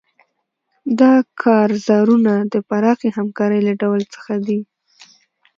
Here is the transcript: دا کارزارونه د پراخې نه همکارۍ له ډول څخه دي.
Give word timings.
دا 0.99 1.13
کارزارونه 1.41 2.33
د 2.53 2.55
پراخې 2.69 3.09
نه 3.11 3.15
همکارۍ 3.17 3.59
له 3.67 3.73
ډول 3.81 4.01
څخه 4.13 4.33
دي. 4.47 4.59